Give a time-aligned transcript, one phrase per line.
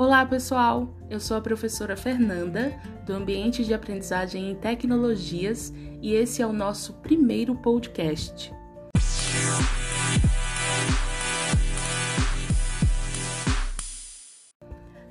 [0.00, 0.96] Olá, pessoal!
[1.10, 2.72] Eu sou a professora Fernanda,
[3.04, 8.50] do Ambiente de Aprendizagem em Tecnologias, e esse é o nosso primeiro podcast.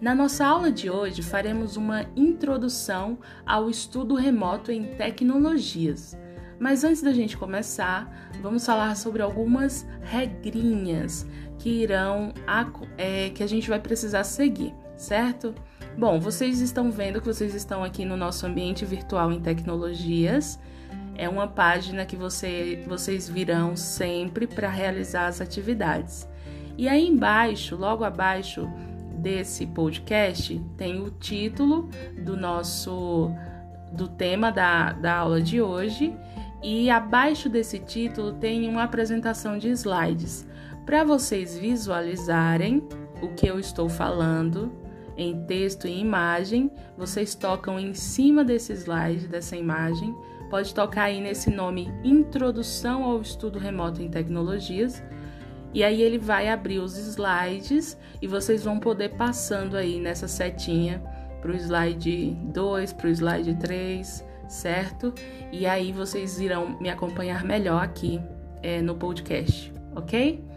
[0.01, 6.17] Na nossa aula de hoje, faremos uma introdução ao estudo remoto em tecnologias.
[6.59, 11.27] Mas antes da gente começar, vamos falar sobre algumas regrinhas
[11.59, 12.33] que irão
[12.97, 15.53] é, que a gente vai precisar seguir, certo?
[15.97, 20.57] Bom, vocês estão vendo que vocês estão aqui no nosso ambiente virtual em tecnologias.
[21.15, 26.27] É uma página que você, vocês virão sempre para realizar as atividades.
[26.77, 28.65] E aí embaixo, logo abaixo
[29.15, 31.89] desse podcast, tem o título
[32.23, 33.29] do nosso
[33.91, 36.15] do tema da, da aula de hoje
[36.61, 40.47] e abaixo desse título tem uma apresentação de slides
[40.89, 42.81] para vocês visualizarem
[43.21, 44.71] o que eu estou falando
[45.15, 46.71] em texto e imagem.
[46.97, 50.15] Vocês tocam em cima desse slide, dessa imagem.
[50.49, 55.03] Pode tocar aí nesse nome Introdução ao Estudo Remoto em Tecnologias.
[55.75, 61.03] E aí ele vai abrir os slides e vocês vão poder passando aí nessa setinha
[61.39, 65.13] para o slide 2, para o slide 3, certo?
[65.51, 68.19] E aí vocês irão me acompanhar melhor aqui
[68.63, 70.48] é, no podcast, ok?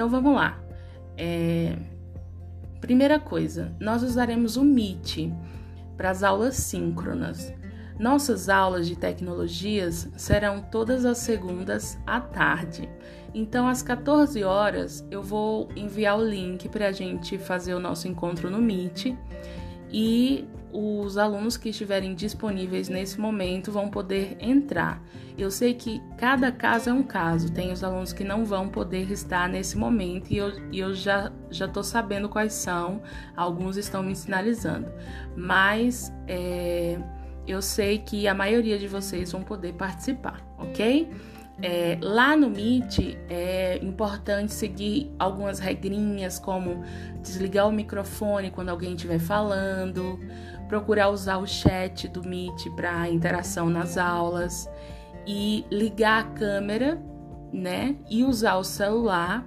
[0.00, 0.58] Então vamos lá.
[1.14, 1.76] É...
[2.80, 5.30] Primeira coisa, nós usaremos o Meet
[5.94, 7.52] para as aulas síncronas.
[7.98, 12.88] Nossas aulas de tecnologias serão todas as segundas à tarde.
[13.34, 18.08] Então, às 14 horas, eu vou enviar o link para a gente fazer o nosso
[18.08, 19.14] encontro no Meet
[19.92, 25.02] e os alunos que estiverem disponíveis nesse momento vão poder entrar.
[25.36, 29.10] Eu sei que cada caso é um caso, tem os alunos que não vão poder
[29.10, 33.02] estar nesse momento e eu, e eu já estou sabendo quais são,
[33.36, 34.88] alguns estão me sinalizando,
[35.36, 36.98] mas é,
[37.46, 41.10] eu sei que a maioria de vocês vão poder participar, ok?
[41.62, 46.82] É, lá no Meet é importante seguir algumas regrinhas, como
[47.20, 50.18] desligar o microfone quando alguém estiver falando,
[50.68, 54.70] procurar usar o chat do Meet para interação nas aulas
[55.26, 56.98] e ligar a câmera,
[57.52, 57.96] né?
[58.08, 59.46] E usar o celular,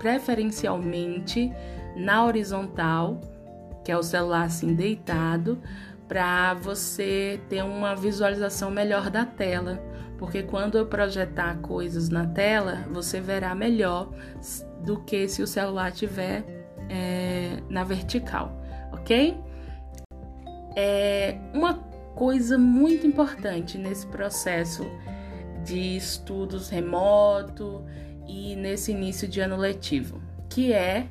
[0.00, 1.52] preferencialmente
[1.94, 3.20] na horizontal,
[3.84, 5.62] que é o celular assim deitado,
[6.08, 12.84] para você ter uma visualização melhor da tela porque quando eu projetar coisas na tela,
[12.90, 14.10] você verá melhor
[14.84, 16.44] do que se o celular estiver
[16.88, 18.60] é, na vertical,
[18.92, 19.36] ok?
[20.76, 21.74] É uma
[22.14, 24.84] coisa muito importante nesse processo
[25.64, 27.84] de estudos remoto
[28.26, 31.08] e nesse início de ano letivo, que é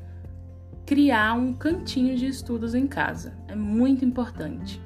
[0.86, 3.34] criar um cantinho de estudos em casa.
[3.48, 4.82] É muito importante.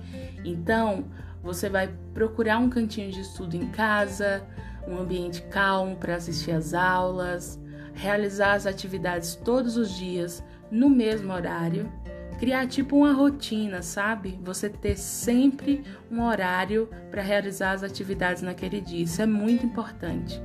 [0.46, 1.06] Então,
[1.44, 4.44] você vai procurar um cantinho de estudo em casa,
[4.88, 7.60] um ambiente calmo para assistir às aulas,
[7.94, 11.92] realizar as atividades todos os dias no mesmo horário,
[12.40, 14.40] criar tipo uma rotina, sabe?
[14.44, 19.04] Você ter sempre um horário para realizar as atividades naquele dia.
[19.04, 20.42] Isso é muito importante.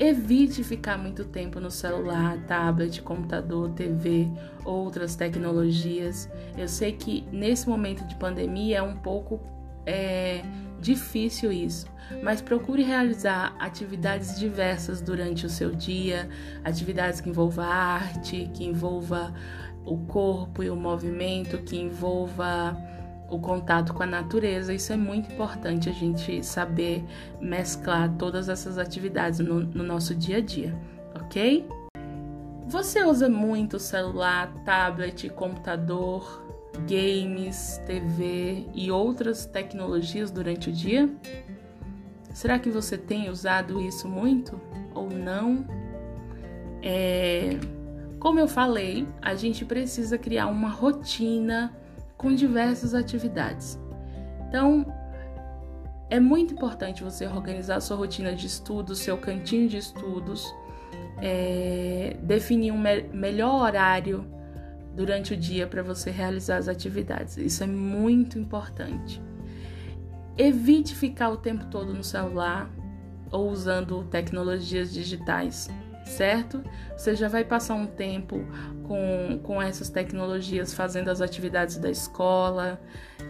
[0.00, 4.28] Evite ficar muito tempo no celular, tablet, computador, TV,
[4.64, 6.30] outras tecnologias.
[6.56, 9.40] Eu sei que nesse momento de pandemia é um pouco
[9.84, 10.42] é
[10.80, 11.86] difícil isso,
[12.22, 16.28] mas procure realizar atividades diversas durante o seu dia,
[16.62, 19.34] atividades que envolva arte, que envolva
[19.84, 22.76] o corpo e o movimento, que envolva
[23.28, 24.72] o contato com a natureza.
[24.72, 27.04] Isso é muito importante a gente saber
[27.40, 30.74] mesclar todas essas atividades no, no nosso dia a dia,
[31.14, 31.66] ok?
[32.66, 36.44] Você usa muito celular, tablet, computador,
[36.86, 41.08] games, TV e outras tecnologias durante o dia?
[42.32, 44.60] Será que você tem usado isso muito
[44.94, 45.66] ou não?
[46.82, 47.58] É,
[48.20, 51.74] como eu falei, a gente precisa criar uma rotina
[52.18, 53.78] com diversas atividades.
[54.48, 54.84] Então,
[56.10, 60.52] é muito importante você organizar sua rotina de estudos, seu cantinho de estudos,
[61.22, 64.26] é, definir um me melhor horário
[64.94, 67.36] durante o dia para você realizar as atividades.
[67.36, 69.22] Isso é muito importante.
[70.36, 72.70] Evite ficar o tempo todo no celular
[73.30, 75.68] ou usando tecnologias digitais,
[76.08, 76.62] certo?
[76.96, 78.44] Você já vai passar um tempo
[78.84, 82.80] com, com essas tecnologias fazendo as atividades da escola.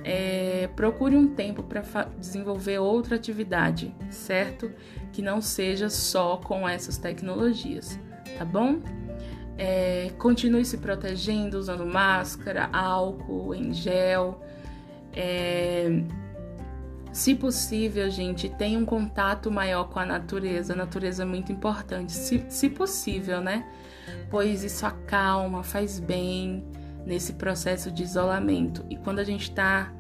[0.05, 1.83] É, procure um tempo para
[2.19, 4.73] desenvolver outra atividade, certo?
[5.13, 7.99] Que não seja só com essas tecnologias,
[8.39, 8.81] tá bom?
[9.59, 14.41] É, continue se protegendo, usando máscara, álcool em gel.
[15.13, 15.89] É,
[17.13, 20.73] se possível, gente, tenha um contato maior com a natureza.
[20.73, 23.67] A natureza é muito importante, se, se possível, né?
[24.31, 26.65] Pois isso acalma, faz bem
[27.05, 28.85] nesse processo de isolamento.
[28.91, 29.93] E quando a gente está,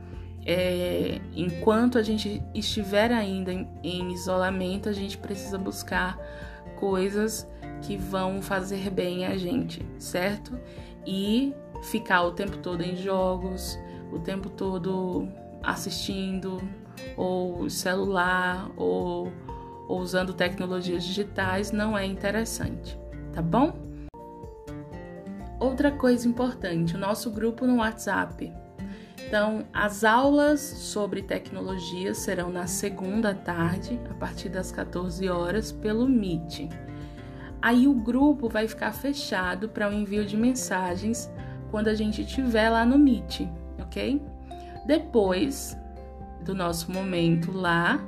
[0.44, 6.18] é, enquanto a gente estiver ainda em, em isolamento, a gente precisa buscar
[6.76, 7.46] coisas
[7.82, 10.58] que vão fazer bem a gente, certo?
[11.06, 13.78] E ficar o tempo todo em jogos,
[14.12, 15.28] o tempo todo
[15.62, 16.60] assistindo,
[17.16, 19.32] ou celular, ou,
[19.88, 22.98] ou usando tecnologias digitais não é interessante,
[23.32, 23.72] tá bom?
[25.60, 28.52] Outra coisa importante, o nosso grupo no WhatsApp.
[29.26, 36.08] Então, as aulas sobre tecnologia serão na segunda tarde, a partir das 14 horas, pelo
[36.08, 36.70] Meet.
[37.60, 41.30] Aí o grupo vai ficar fechado para o envio de mensagens
[41.70, 43.40] quando a gente estiver lá no Meet,
[43.78, 44.22] ok?
[44.86, 45.76] Depois
[46.44, 48.00] do nosso momento lá,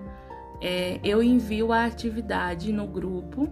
[0.60, 3.48] é, eu envio a atividade no grupo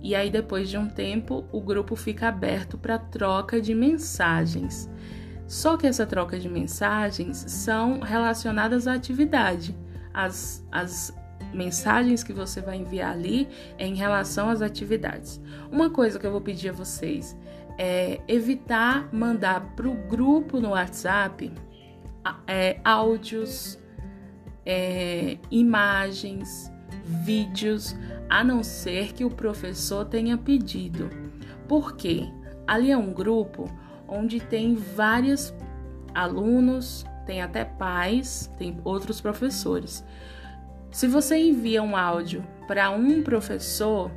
[0.00, 4.88] e aí depois de um tempo o grupo fica aberto para troca de mensagens.
[5.46, 9.76] Só que essa troca de mensagens são relacionadas à atividade.
[10.12, 11.14] As, as
[11.52, 13.48] mensagens que você vai enviar ali
[13.78, 15.40] é em relação às atividades.
[15.70, 17.36] Uma coisa que eu vou pedir a vocês
[17.78, 21.52] é evitar mandar para o grupo no WhatsApp
[22.46, 23.78] é, áudios,
[24.66, 26.70] é, imagens,
[27.04, 27.96] vídeos,
[28.28, 31.08] a não ser que o professor tenha pedido.
[31.68, 32.28] Porque
[32.66, 33.70] ali é um grupo
[34.08, 35.54] onde tem vários
[36.12, 40.04] alunos, tem até pais, tem outros professores.
[40.90, 44.10] Se você envia um áudio para um professor,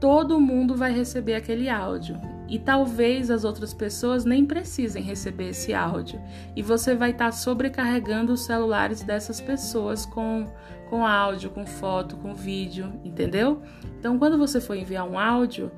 [0.00, 2.18] todo mundo vai receber aquele áudio
[2.48, 6.20] e talvez as outras pessoas nem precisem receber esse áudio
[6.56, 10.46] e você vai estar tá sobrecarregando os celulares dessas pessoas com
[10.88, 13.60] com áudio, com foto, com vídeo, entendeu?
[13.98, 15.70] Então, quando você for enviar um áudio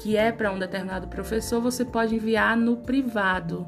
[0.00, 3.66] que é para um determinado professor, você pode enviar no privado,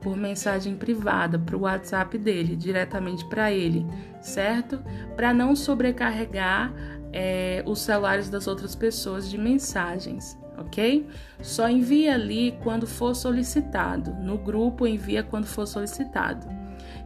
[0.00, 3.86] por mensagem privada, para o WhatsApp dele, diretamente para ele,
[4.20, 4.78] certo?
[5.16, 6.72] Para não sobrecarregar
[7.12, 11.08] é, os celulares das outras pessoas de mensagens, ok?
[11.40, 14.12] Só envia ali quando for solicitado.
[14.14, 16.46] No grupo, envia quando for solicitado.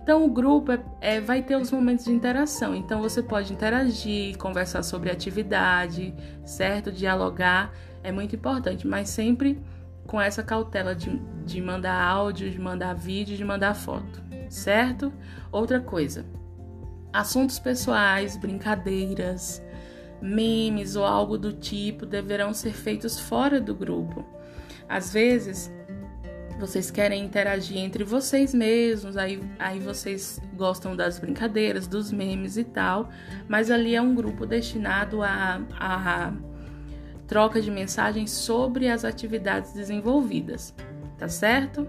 [0.02, 2.74] Então, o grupo é, é, vai ter os momentos de interação.
[2.74, 6.12] Então, você pode interagir, conversar sobre atividade,
[6.44, 6.90] certo?
[6.90, 7.72] Dialogar
[8.02, 9.62] é muito importante, mas sempre
[10.06, 15.12] com essa cautela de, de mandar áudio, de mandar vídeo, de mandar foto, certo?
[15.52, 16.26] Outra coisa,
[17.12, 19.62] assuntos pessoais, brincadeiras,
[20.22, 24.24] memes ou algo do tipo deverão ser feitos fora do grupo.
[24.88, 25.70] Às vezes,
[26.58, 32.62] vocês querem interagir entre vocês mesmos, aí, aí vocês gostam das brincadeiras, dos memes e
[32.62, 33.08] tal,
[33.48, 36.32] mas ali é um grupo destinado a, a
[37.26, 40.72] troca de mensagens sobre as atividades desenvolvidas,
[41.18, 41.88] tá certo?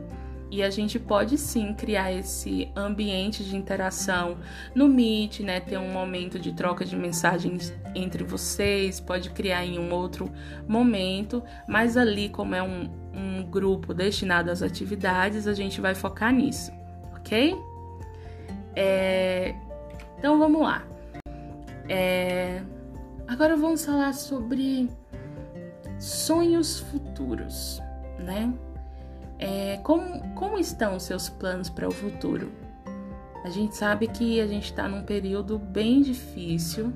[0.54, 4.38] E a gente pode sim criar esse ambiente de interação
[4.76, 5.60] no Meet, né?
[5.60, 10.32] Ter um momento de troca de mensagens entre vocês, pode criar em um outro
[10.68, 16.32] momento, mas ali, como é um, um grupo destinado às atividades, a gente vai focar
[16.32, 16.72] nisso,
[17.16, 17.56] ok?
[18.76, 19.56] É...
[20.20, 20.86] Então vamos lá.
[21.90, 22.62] É...
[23.28, 24.88] Agora vamos falar sobre
[25.98, 27.82] sonhos futuros,
[28.20, 28.54] né?
[29.40, 32.52] É, como, como estão os seus planos para o futuro?
[33.44, 36.94] A gente sabe que a gente está num período bem difícil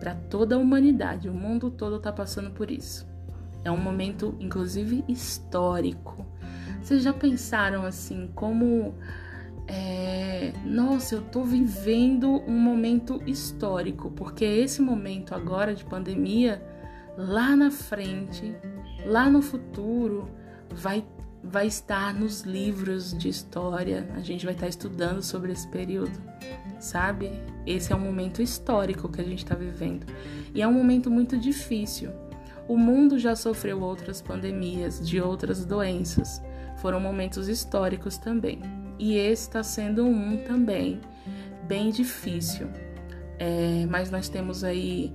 [0.00, 3.06] para toda a humanidade, o mundo todo está passando por isso.
[3.64, 6.24] É um momento, inclusive, histórico.
[6.80, 8.94] Vocês já pensaram assim, como.
[9.66, 16.62] É, nossa, eu estou vivendo um momento histórico, porque esse momento agora de pandemia,
[17.16, 18.56] lá na frente,
[19.04, 20.30] lá no futuro,
[20.70, 21.04] vai
[21.50, 26.12] vai estar nos livros de história, a gente vai estar estudando sobre esse período,
[26.78, 27.30] sabe?
[27.66, 30.06] Esse é um momento histórico que a gente está vivendo
[30.54, 32.10] e é um momento muito difícil.
[32.68, 36.42] O mundo já sofreu outras pandemias de outras doenças,
[36.76, 38.60] foram momentos históricos também,
[38.98, 41.00] e esse está sendo um também
[41.66, 42.68] bem difícil.
[43.38, 45.14] É, mas nós temos aí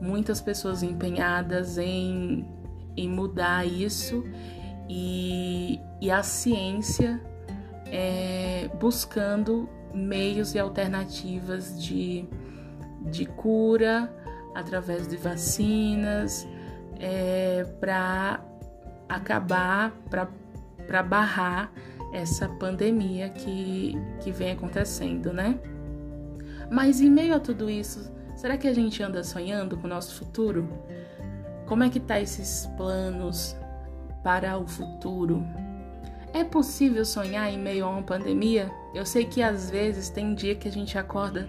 [0.00, 2.48] muitas pessoas empenhadas em,
[2.96, 4.24] em mudar isso
[4.88, 7.20] e, e a ciência
[7.86, 12.24] é, buscando meios e alternativas de,
[13.02, 14.12] de cura
[14.54, 16.46] através de vacinas
[16.98, 18.40] é, para
[19.08, 19.92] acabar,
[20.86, 21.72] para barrar
[22.12, 25.58] essa pandemia que, que vem acontecendo, né?
[26.70, 30.14] Mas em meio a tudo isso, será que a gente anda sonhando com o nosso
[30.14, 30.68] futuro?
[31.66, 33.56] Como é que tá esses planos
[34.24, 35.46] para o futuro?
[36.32, 38.72] É possível sonhar em meio a uma pandemia?
[38.92, 41.48] Eu sei que às vezes tem dia que a gente acorda,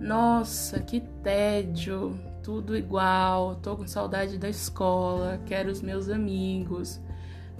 [0.00, 7.00] nossa, que tédio, tudo igual, tô com saudade da escola, quero os meus amigos,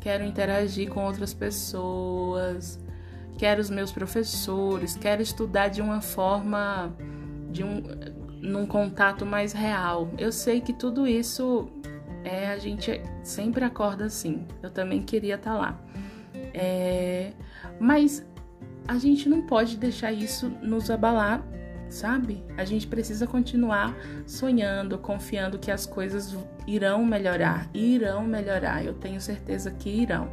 [0.00, 2.82] quero interagir com outras pessoas,
[3.38, 6.92] quero os meus professores, quero estudar de uma forma
[7.52, 7.82] de um
[8.44, 10.10] num contato mais real.
[10.18, 11.66] Eu sei que tudo isso
[12.24, 14.46] é a gente sempre acorda assim.
[14.62, 15.80] Eu também queria estar tá lá.
[16.52, 17.32] É,
[17.78, 18.26] mas
[18.88, 21.44] a gente não pode deixar isso nos abalar,
[21.88, 22.42] sabe?
[22.56, 23.94] A gente precisa continuar
[24.26, 28.84] sonhando, confiando que as coisas irão melhorar, irão melhorar.
[28.84, 30.28] Eu tenho certeza que irão.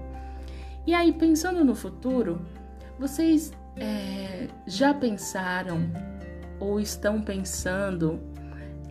[0.88, 2.42] E aí, pensando no futuro,
[2.98, 5.92] vocês é, já pensaram
[6.60, 8.20] ou estão pensando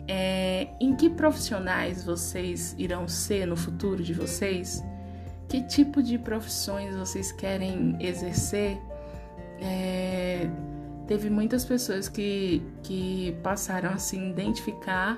[0.07, 4.83] é, em que profissionais vocês irão ser no futuro de vocês?
[5.51, 8.77] que tipo de profissões vocês querem exercer.
[9.59, 10.49] É,
[11.05, 15.17] teve muitas pessoas que, que passaram a se identificar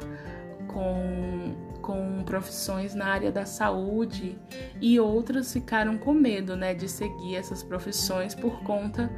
[0.68, 4.36] com, com profissões na área da saúde
[4.82, 9.12] e outras ficaram com medo né, de seguir essas profissões por conta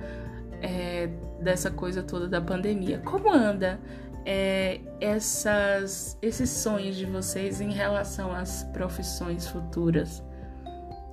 [0.62, 1.08] é,
[1.40, 3.00] dessa coisa toda da pandemia.
[3.00, 3.80] Como anda
[4.26, 10.24] é, essas, esses sonhos de vocês em relação às profissões futuras?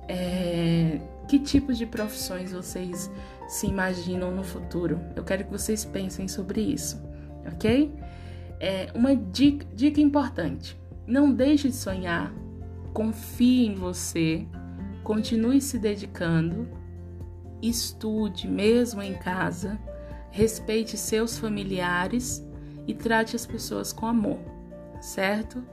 [0.07, 3.11] é, que tipo de profissões vocês
[3.47, 4.99] se imaginam no futuro.
[5.15, 7.01] Eu quero que vocês pensem sobre isso,
[7.45, 7.93] ok?
[8.59, 10.77] É, uma dica, dica importante:
[11.07, 12.33] não deixe de sonhar,
[12.93, 14.45] confie em você,
[15.03, 16.67] continue se dedicando,
[17.61, 19.79] estude mesmo em casa,
[20.31, 22.45] respeite seus familiares
[22.87, 24.39] e trate as pessoas com amor,
[25.01, 25.63] certo?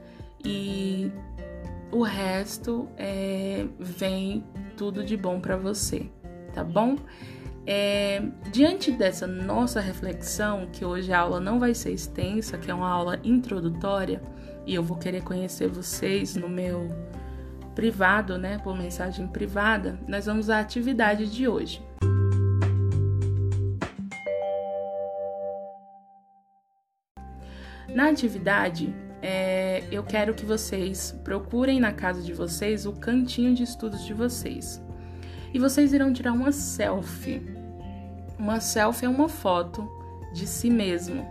[0.43, 1.11] E
[1.91, 4.43] o resto é, vem
[4.77, 6.09] tudo de bom para você,
[6.53, 6.97] tá bom?
[7.65, 12.73] É, diante dessa nossa reflexão, que hoje a aula não vai ser extensa, que é
[12.73, 14.21] uma aula introdutória,
[14.65, 16.87] e eu vou querer conhecer vocês no meu
[17.75, 21.81] privado, né, por mensagem privada, nós vamos à atividade de hoje.
[27.93, 33.63] Na atividade, é, eu quero que vocês procurem na casa de vocês o cantinho de
[33.63, 34.81] estudos de vocês.
[35.53, 37.41] E vocês irão tirar uma selfie.
[38.39, 39.89] Uma selfie é uma foto
[40.33, 41.27] de si mesmo.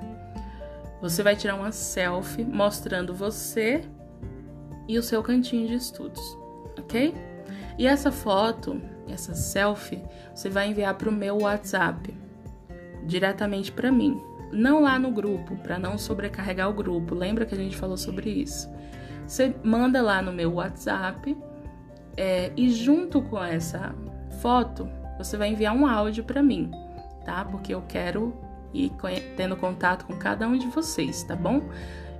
[1.00, 3.82] Você vai tirar uma selfie mostrando você
[4.86, 6.20] e o seu cantinho de estudos,
[6.78, 7.14] ok?
[7.78, 10.02] E essa foto, essa selfie,
[10.34, 12.14] você vai enviar para o meu WhatsApp,
[13.06, 17.14] diretamente para mim não lá no grupo, para não sobrecarregar o grupo.
[17.14, 18.68] Lembra que a gente falou sobre isso?
[19.26, 21.36] Você manda lá no meu WhatsApp
[22.16, 23.94] é, e junto com essa
[24.40, 26.70] foto você vai enviar um áudio para mim,
[27.24, 27.44] tá?
[27.44, 28.34] Porque eu quero
[28.72, 28.90] ir
[29.36, 31.62] tendo contato com cada um de vocês, tá bom?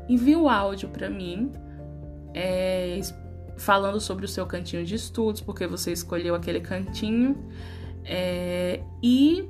[0.08, 1.52] Envie o áudio para mim,
[2.34, 3.00] é,
[3.56, 7.49] falando sobre o seu cantinho de estudos, porque você escolheu aquele cantinho,
[8.04, 9.49] é, e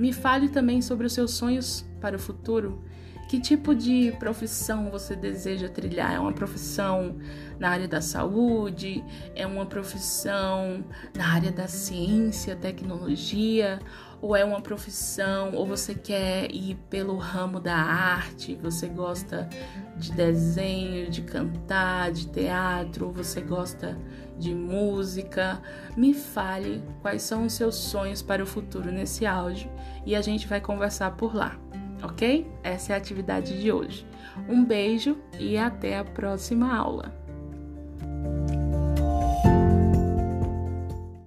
[0.00, 2.82] me fale também sobre os seus sonhos para o futuro?
[3.28, 6.14] Que tipo de profissão você deseja trilhar?
[6.14, 7.16] É uma profissão
[7.60, 9.04] na área da saúde?
[9.36, 13.78] É uma profissão na área da ciência, tecnologia?
[14.20, 18.58] Ou é uma profissão, ou você quer ir pelo ramo da arte?
[18.62, 19.48] Você gosta
[19.96, 23.06] de desenho, de cantar, de teatro?
[23.06, 23.96] Ou você gosta
[24.40, 25.62] de música?
[25.96, 29.70] Me fale quais são os seus sonhos para o futuro nesse áudio
[30.04, 31.56] e a gente vai conversar por lá
[32.02, 32.50] ok?
[32.62, 34.06] Essa é a atividade de hoje.
[34.48, 37.19] Um beijo e até a próxima aula.